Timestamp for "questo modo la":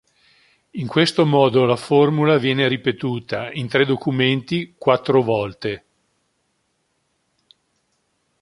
0.87-1.75